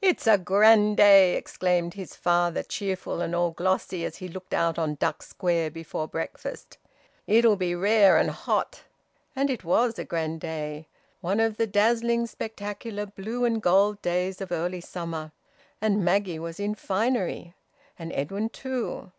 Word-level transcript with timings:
"It's 0.00 0.28
a 0.28 0.38
grand 0.38 0.96
day!" 0.96 1.34
exclaimed 1.34 1.94
his 1.94 2.14
father, 2.14 2.62
cheerful 2.62 3.20
and 3.20 3.34
all 3.34 3.50
glossy 3.50 4.04
as 4.04 4.18
he 4.18 4.28
looked 4.28 4.54
out 4.54 4.78
upon 4.78 4.94
Duck 4.94 5.24
Square 5.24 5.72
before 5.72 6.06
breakfast. 6.06 6.78
"It'll 7.26 7.56
be 7.56 7.74
rare 7.74 8.16
and 8.16 8.30
hot!" 8.30 8.84
And 9.34 9.50
it 9.50 9.64
was 9.64 9.98
a 9.98 10.04
grand 10.04 10.40
day; 10.40 10.86
one 11.20 11.40
of 11.40 11.56
the 11.56 11.66
dazzling 11.66 12.28
spectacular 12.28 13.06
blue 13.06 13.44
and 13.44 13.60
gold 13.60 14.00
days 14.02 14.40
of 14.40 14.52
early 14.52 14.82
summer. 14.82 15.32
And 15.80 16.04
Maggie 16.04 16.38
was 16.38 16.60
in 16.60 16.76
finery. 16.76 17.54
And 17.98 18.12
Edwin 18.12 18.50
too! 18.50 19.10